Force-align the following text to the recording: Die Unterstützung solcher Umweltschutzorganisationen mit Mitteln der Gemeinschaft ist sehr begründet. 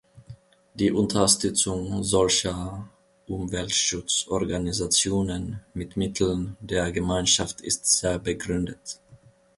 Die 0.73 0.91
Unterstützung 0.91 2.03
solcher 2.03 2.89
Umweltschutzorganisationen 3.27 5.59
mit 5.75 5.95
Mitteln 5.95 6.57
der 6.59 6.91
Gemeinschaft 6.91 7.61
ist 7.61 7.85
sehr 7.85 8.17
begründet. 8.17 8.99